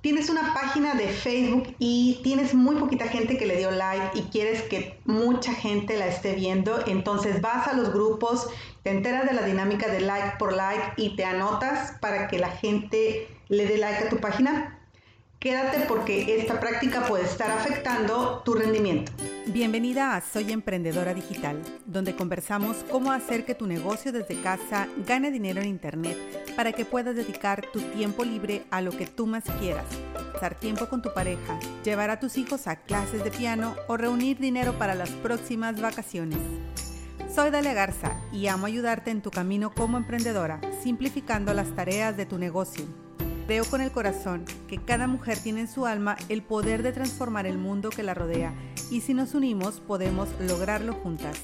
[0.00, 4.22] tienes una página de Facebook y tienes muy poquita gente que le dio like y
[4.22, 8.48] quieres que mucha gente la esté viendo, entonces vas a los grupos,
[8.82, 12.50] te enteras de la dinámica de like por like y te anotas para que la
[12.50, 14.79] gente le dé like a tu página.
[15.40, 19.10] Quédate porque esta práctica puede estar afectando tu rendimiento.
[19.46, 25.30] Bienvenida a Soy Emprendedora Digital, donde conversamos cómo hacer que tu negocio desde casa gane
[25.30, 26.18] dinero en Internet
[26.56, 29.86] para que puedas dedicar tu tiempo libre a lo que tú más quieras,
[30.34, 34.36] pasar tiempo con tu pareja, llevar a tus hijos a clases de piano o reunir
[34.36, 36.40] dinero para las próximas vacaciones.
[37.34, 42.26] Soy Dalia Garza y amo ayudarte en tu camino como emprendedora, simplificando las tareas de
[42.26, 42.84] tu negocio
[43.50, 47.48] Creo con el corazón que cada mujer tiene en su alma el poder de transformar
[47.48, 48.54] el mundo que la rodea
[48.92, 51.36] y si nos unimos podemos lograrlo juntas.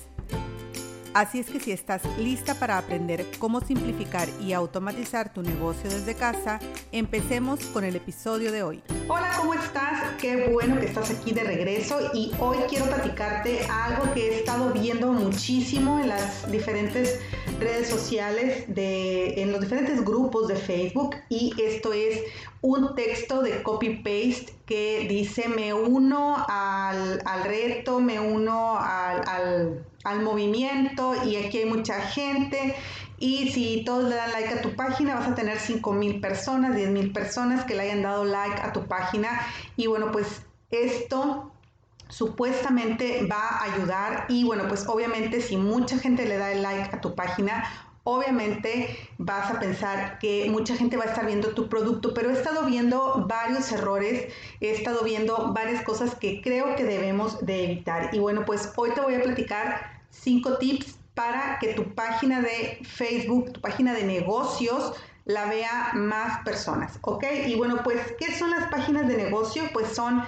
[1.15, 6.15] Así es que si estás lista para aprender cómo simplificar y automatizar tu negocio desde
[6.15, 6.61] casa,
[6.93, 8.83] empecemos con el episodio de hoy.
[9.09, 10.15] Hola, ¿cómo estás?
[10.21, 14.73] Qué bueno que estás aquí de regreso y hoy quiero platicarte algo que he estado
[14.73, 17.19] viendo muchísimo en las diferentes
[17.59, 22.23] redes sociales, de, en los diferentes grupos de Facebook y esto es
[22.61, 31.15] un texto de copy-paste que dice me uno al, reto, me uno al, al, movimiento
[31.25, 32.75] y aquí hay mucha gente
[33.19, 36.77] y si todos le dan like a tu página vas a tener 5 mil personas,
[36.77, 39.41] 10 mil personas que le hayan dado like a tu página
[39.77, 41.53] y bueno pues esto
[42.09, 46.95] supuestamente va a ayudar y bueno pues obviamente si mucha gente le da el like
[46.95, 47.65] a tu página
[48.07, 52.35] obviamente vas a pensar que mucha gente va a estar viendo tu producto, pero he
[52.35, 58.11] estado viendo varios errores, he estado viendo varias cosas que creo que debemos de evitar.
[58.15, 62.79] Y bueno, pues hoy te voy a platicar cinco tips para que tu página de
[62.85, 64.93] Facebook, tu página de negocios,
[65.25, 67.25] la vea más personas, ¿ok?
[67.47, 69.65] Y bueno, pues, ¿qué son las páginas de negocio?
[69.73, 70.23] Pues son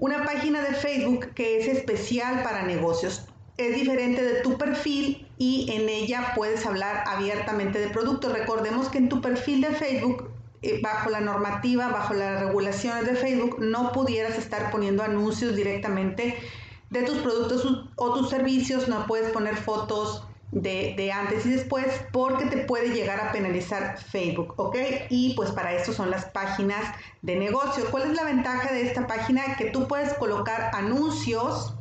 [0.00, 3.26] una página de Facebook que es especial para negocios
[3.58, 8.32] es diferente de tu perfil y en ella puedes hablar abiertamente de productos.
[8.32, 10.30] Recordemos que en tu perfil de Facebook,
[10.62, 16.38] eh, bajo la normativa, bajo las regulaciones de Facebook, no pudieras estar poniendo anuncios directamente
[16.88, 22.46] de tus productos o tus servicios, no puedes poner fotos de, antes y después porque
[22.46, 24.76] te puede llegar a penalizar Facebook, ¿ok?
[25.08, 26.82] Y pues para eso son las páginas
[27.22, 27.84] de negocio.
[27.90, 29.56] ¿Cuál es la ventaja de esta página?
[29.56, 31.74] Que tú puedes colocar anuncios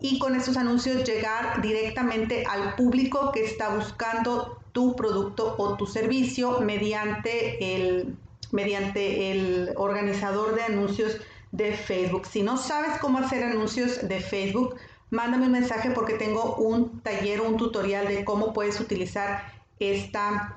[0.00, 5.86] y con estos anuncios llegar directamente al público que está buscando tu producto o tu
[5.86, 8.16] servicio mediante el,
[8.50, 11.18] mediante el organizador de anuncios
[11.52, 12.26] de Facebook.
[12.26, 14.74] Si no sabes cómo hacer anuncios de Facebook,
[15.12, 19.44] mándame un mensaje porque tengo un taller, un tutorial de cómo puedes utilizar
[19.78, 20.56] esta,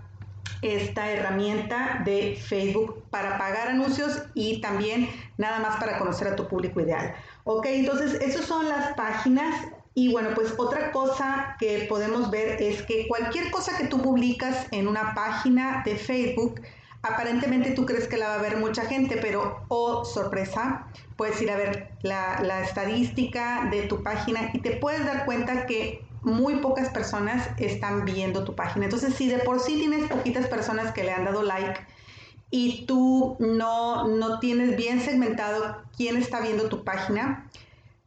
[0.61, 6.47] esta herramienta de Facebook para pagar anuncios y también nada más para conocer a tu
[6.47, 7.13] público ideal.
[7.43, 12.81] Ok, entonces esas son las páginas y bueno, pues otra cosa que podemos ver es
[12.83, 16.61] que cualquier cosa que tú publicas en una página de Facebook,
[17.05, 21.51] aparentemente tú crees que la va a ver mucha gente, pero, oh sorpresa, puedes ir
[21.51, 26.57] a ver la, la estadística de tu página y te puedes dar cuenta que muy
[26.57, 28.85] pocas personas están viendo tu página.
[28.85, 31.79] Entonces, si de por sí tienes poquitas personas que le han dado like,
[32.49, 37.49] y tú no, no tienes bien segmentado quién está viendo tu página,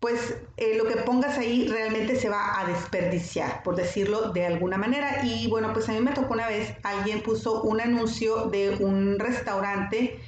[0.00, 4.76] pues eh, lo que pongas ahí realmente se va a desperdiciar, por decirlo de alguna
[4.78, 5.24] manera.
[5.24, 9.18] Y bueno, pues a mí me tocó una vez, alguien puso un anuncio de un
[9.18, 10.20] restaurante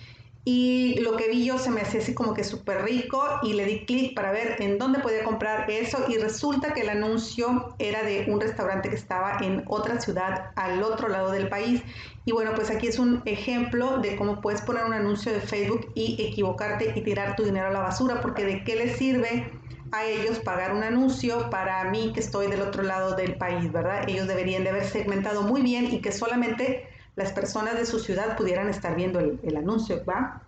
[0.44, 3.66] y lo que vi yo se me hacía así como que súper rico y le
[3.66, 8.02] di clic para ver en dónde podía comprar eso y resulta que el anuncio era
[8.02, 11.82] de un restaurante que estaba en otra ciudad al otro lado del país.
[12.24, 15.92] Y bueno, pues aquí es un ejemplo de cómo puedes poner un anuncio de Facebook
[15.94, 19.52] y equivocarte y tirar tu dinero a la basura, porque de qué les sirve
[19.92, 24.08] a ellos pagar un anuncio para mí que estoy del otro lado del país, ¿verdad?
[24.08, 28.36] Ellos deberían de haber segmentado muy bien y que solamente las personas de su ciudad
[28.36, 30.42] pudieran estar viendo el, anuncio, ¿va?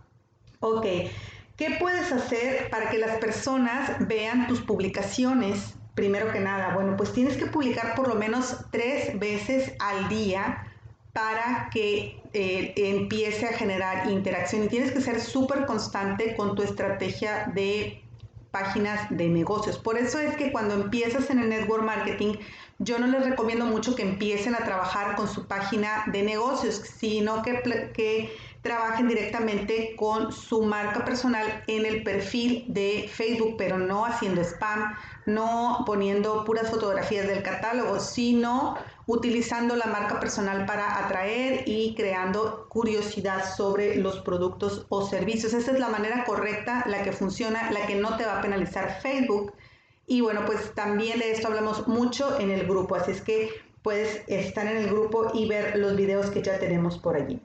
[0.60, 0.86] Ok,
[1.56, 5.74] ¿qué puedes hacer para que las personas vean tus publicaciones?
[5.94, 10.66] Primero que nada, bueno, pues tienes que publicar por lo menos tres veces al día
[11.12, 16.62] para que eh, empiece a generar interacción y tienes que ser súper constante con tu
[16.62, 18.02] estrategia de
[18.52, 19.78] páginas de negocios.
[19.78, 22.34] Por eso es que cuando empiezas en el network marketing,
[22.82, 27.42] yo no les recomiendo mucho que empiecen a trabajar con su página de negocios, sino
[27.42, 27.62] que,
[27.94, 34.40] que trabajen directamente con su marca personal en el perfil de Facebook, pero no haciendo
[34.40, 34.94] spam,
[35.26, 38.76] no poniendo puras fotografías del catálogo, sino
[39.06, 45.52] utilizando la marca personal para atraer y creando curiosidad sobre los productos o servicios.
[45.52, 49.00] Esa es la manera correcta, la que funciona, la que no te va a penalizar
[49.00, 49.52] Facebook.
[50.12, 53.48] Y bueno, pues también de esto hablamos mucho en el grupo, así es que
[53.80, 57.40] puedes estar en el grupo y ver los videos que ya tenemos por allí.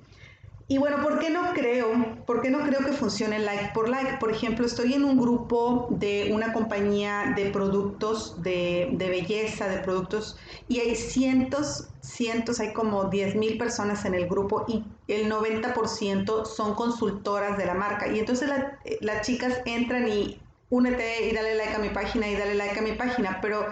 [0.68, 1.88] Y bueno, ¿por qué no creo?
[2.26, 4.18] ¿Por qué no creo que funcione like por like?
[4.20, 9.78] Por ejemplo, estoy en un grupo de una compañía de productos de, de belleza, de
[9.78, 10.38] productos,
[10.68, 16.44] y hay cientos, cientos, hay como 10 mil personas en el grupo y el 90%
[16.44, 18.12] son consultoras de la marca.
[18.12, 18.52] Y entonces
[19.00, 22.82] las chicas entran y únete y dale like a mi página y dale like a
[22.82, 23.66] mi página, pero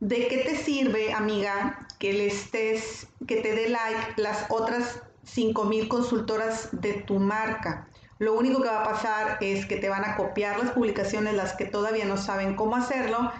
[0.00, 5.88] ¿de qué te sirve, amiga, que le estés, que te dé like las otras 5.000
[5.88, 7.86] consultoras de tu marca.
[8.18, 11.54] Lo único que va a pasar es que te van a copiar las publicaciones, las
[11.54, 13.30] que todavía no saben cómo hacerlo,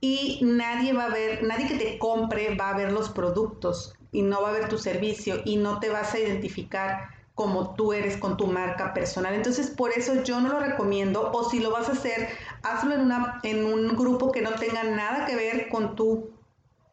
[0.00, 4.22] y nadie va a ver, nadie que te compre va a ver los productos y
[4.22, 8.16] no va a ver tu servicio y no te vas a identificar como tú eres
[8.16, 9.34] con tu marca personal.
[9.34, 12.28] Entonces, por eso yo no lo recomiendo, o si lo vas a hacer,
[12.64, 12.94] hazlo
[13.42, 16.30] en, un grupo que no tenga nada que ver con tu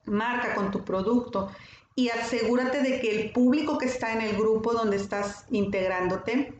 [0.05, 1.49] marca, con tu producto
[1.95, 6.53] y asegúrate de que el público que está en el grupo donde estás integrándote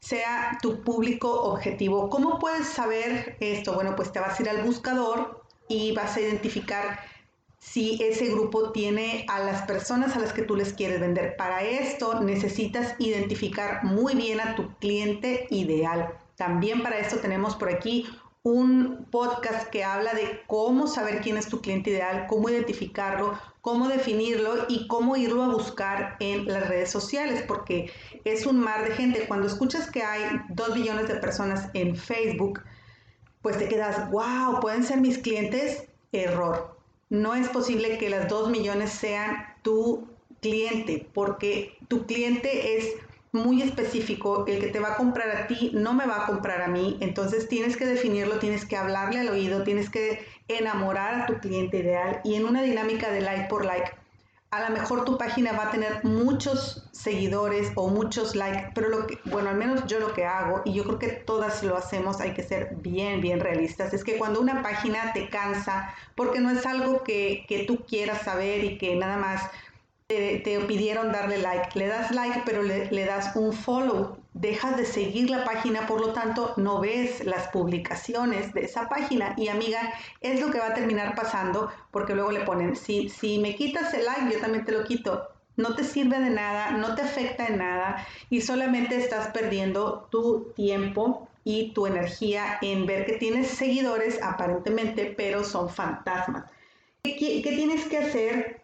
[0.00, 2.08] sea tu público objetivo.
[2.08, 3.74] ¿Cómo puedes saber esto?
[3.74, 7.00] Bueno, pues te vas a ir al buscador y vas a identificar
[7.58, 11.36] si ese grupo tiene a las personas a las que tú les quieres vender.
[11.36, 16.14] Para esto necesitas identificar muy bien a tu cliente ideal.
[16.36, 18.06] También para esto tenemos por aquí
[18.48, 23.88] un podcast que habla de cómo saber quién es tu cliente ideal, cómo identificarlo, cómo
[23.88, 27.92] definirlo y cómo irlo a buscar en las redes sociales, porque
[28.24, 29.26] es un mar de gente.
[29.28, 32.62] Cuando escuchas que hay dos billones de personas en Facebook,
[33.42, 35.84] pues te quedas, wow, pueden ser mis clientes.
[36.12, 36.78] Error.
[37.10, 40.08] No es posible que las dos millones sean tu
[40.40, 42.94] cliente, porque tu cliente es
[43.32, 46.62] muy específico, el que te va a comprar a ti no me va a comprar
[46.62, 51.26] a mí, entonces tienes que definirlo, tienes que hablarle al oído, tienes que enamorar a
[51.26, 53.92] tu cliente ideal y en una dinámica de like por like,
[54.50, 59.06] a lo mejor tu página va a tener muchos seguidores o muchos likes, pero lo
[59.06, 62.20] que, bueno, al menos yo lo que hago, y yo creo que todas lo hacemos,
[62.20, 66.50] hay que ser bien, bien realistas, es que cuando una página te cansa, porque no
[66.50, 69.50] es algo que, que tú quieras saber y que nada más
[70.08, 71.78] te, pidieron darle like.
[71.78, 74.16] Le das like, pero le, das un follow.
[74.32, 79.34] Dejas de seguir la página, por lo tanto, no ves las publicaciones de esa página.
[79.36, 83.38] Y amiga, es lo que va a terminar pasando, porque luego le ponen, si, si
[83.38, 85.28] me quitas el like, yo también te lo quito.
[85.56, 90.52] No te sirve de nada, no te afecta en nada y solamente estás perdiendo tu
[90.54, 96.44] tiempo y tu energía en ver que tienes seguidores aparentemente, pero son fantasmas.
[97.02, 98.60] ¿Qué, qué tienes que hacer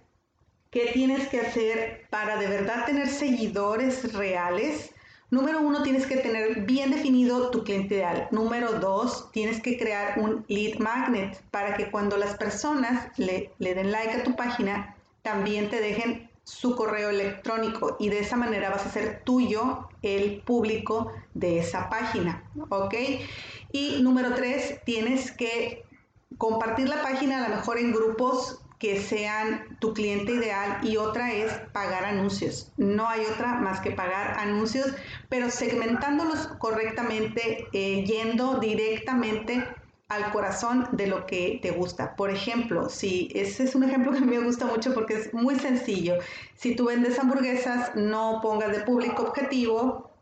[0.75, 4.91] ¿Qué tienes que hacer para de verdad tener seguidores reales?
[5.31, 8.27] Número uno, tienes que tener bien definido tu cliente ideal.
[8.33, 13.93] Número dos, tienes que crear un lead magnet para que cuando las personas le, den
[13.93, 18.85] like a tu página, también te dejen su correo electrónico y de esa manera vas
[18.85, 22.95] a ser tuyo el público de esa página, ¿ok?
[23.71, 25.85] Y número tres, tienes que
[26.37, 31.33] compartir la página a lo mejor en grupos que sean tu cliente ideal y otra
[31.33, 32.71] es pagar anuncios.
[32.77, 34.93] No hay otra más que pagar anuncios,
[35.31, 39.65] pero segmentándolos correctamente, eh, yendo directamente
[40.09, 42.15] al corazón de lo que te gusta.
[42.15, 46.19] Por ejemplo, si ese es un ejemplo que me gusta mucho porque es muy sencillo.
[46.55, 50.14] Si tú vendes hamburguesas, no pongas de público objetivo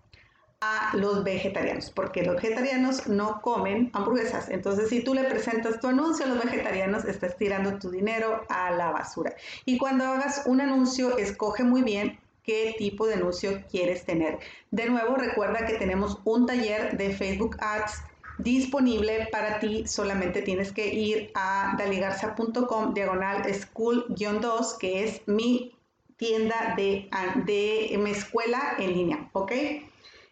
[0.64, 4.48] a los vegetarianos, porque los vegetarianos no comen hamburguesas.
[4.48, 8.70] Entonces, si tú le presentas tu anuncio a los vegetarianos, estás tirando tu dinero a
[8.70, 9.34] la basura.
[9.64, 14.38] Y cuando hagas un anuncio, escoge muy bien qué tipo de anuncio quieres tener.
[14.70, 18.00] De nuevo, recuerda que tenemos un taller de Facebook Ads
[18.38, 19.84] disponible para ti.
[19.88, 25.74] Solamente tienes que ir a daligarza.com diagonal school-2, que es mi
[26.16, 27.10] tienda de,
[27.46, 29.52] de mi escuela en línea, ¿ok?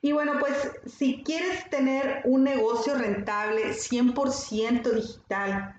[0.02, 0.54] Y bueno, pues
[0.86, 5.76] si quieres tener un negocio rentable 100% digital,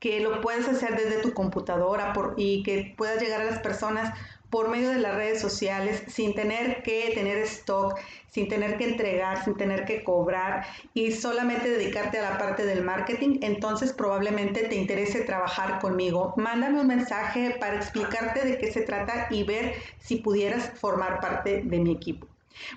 [0.00, 4.12] que lo puedes hacer desde tu computadora y que puedas llegar a las personas
[4.48, 9.44] por medio de las redes sociales sin tener que tener stock, sin tener que entregar,
[9.44, 14.74] sin tener que cobrar y solamente dedicarte a la parte del marketing, entonces probablemente te
[14.74, 16.34] interese trabajar conmigo.
[16.36, 21.62] Mándame un mensaje para explicarte de qué se trata y ver si pudieras formar parte
[21.64, 22.29] de mi equipo.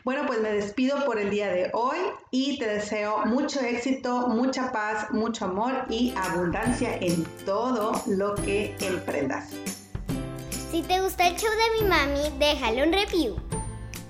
[0.04, 1.98] Bueno, pues me despido por el día de hoy
[2.32, 8.76] y te deseo mucho éxito, mucha paz, mucho amor y abundancia en todo lo que
[8.80, 9.50] emprendas.
[10.72, 13.36] Si te gusta el show de mi mami, déjale un review.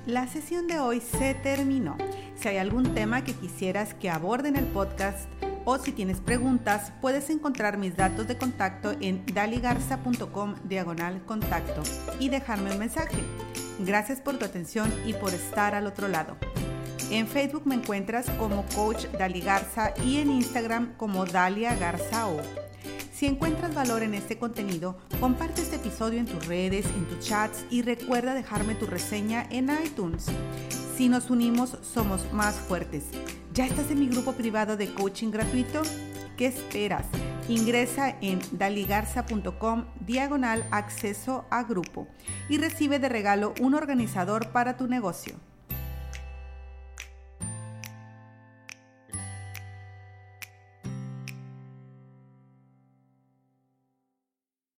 [0.05, 1.97] La sesión de hoy se terminó.
[2.35, 5.29] Si hay algún tema que quisieras que aborde en el podcast
[5.65, 11.83] o si tienes preguntas, puedes encontrar mis datos de contacto en daligarza.com diagonal contacto
[12.19, 13.17] y dejarme un mensaje.
[13.79, 16.37] Gracias por tu atención y por estar al otro lado.
[17.09, 22.41] En Facebook me encuentras como Coach Dali Garza y en Instagram como Dalia Garza O.
[23.13, 27.65] Si encuentras valor en este contenido, comparte este episodio en tus redes, en tus chats
[27.69, 30.25] y recuerda dejarme tu reseña en iTunes.
[30.97, 33.03] Si nos unimos, somos más fuertes.
[33.53, 35.83] ¿Ya estás en mi grupo privado de coaching gratuito?
[36.37, 37.05] ¿Qué esperas?
[37.47, 42.07] Ingresa en daligarza.com diagonal acceso a grupo
[42.49, 45.35] y recibe de regalo un organizador para tu negocio.